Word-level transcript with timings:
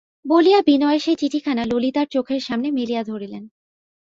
বলিয়া 0.25 0.59
বিনয়ের 0.61 0.99
সেই 0.99 1.15
চিঠিখানা 1.15 1.63
ললিতার 1.65 2.07
চোখের 2.07 2.41
সামনে 2.41 2.67
মেলিয়া 2.71 3.03
ধরিলেন। 3.03 3.43